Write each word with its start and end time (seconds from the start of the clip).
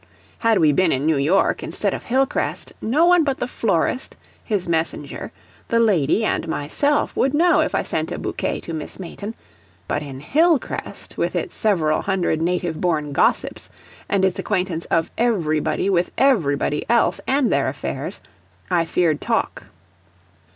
Had 0.39 0.57
we 0.57 0.71
been 0.71 0.91
in 0.91 1.05
New 1.05 1.19
York 1.19 1.61
instead 1.61 1.93
of 1.93 2.05
Hillcrest, 2.05 2.73
no 2.81 3.05
one 3.05 3.23
but 3.23 3.37
the 3.37 3.45
florist, 3.45 4.15
his 4.43 4.67
messenger, 4.67 5.31
the 5.67 5.79
lady 5.79 6.25
and 6.25 6.47
myself 6.47 7.15
would 7.15 7.35
know 7.35 7.59
if 7.61 7.75
I 7.75 7.83
sent 7.83 8.11
a 8.11 8.17
bouquet 8.17 8.61
to 8.61 8.73
Miss 8.73 8.99
Mayton; 8.99 9.35
but 9.87 10.01
in 10.01 10.19
Hillcrest, 10.19 11.19
with 11.19 11.35
its 11.35 11.53
several 11.55 12.01
hundred 12.01 12.41
native 12.41 12.81
born 12.81 13.11
gossips 13.13 13.69
and 14.09 14.25
its 14.25 14.39
acquaintance 14.39 14.85
of 14.85 15.11
everybody 15.19 15.87
with 15.87 16.09
everybody 16.17 16.83
else 16.89 17.21
and 17.27 17.53
their 17.53 17.67
affairs, 17.67 18.21
I 18.71 18.85
feared 18.85 19.21
talk. 19.21 19.65